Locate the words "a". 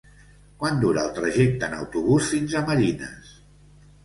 2.57-2.65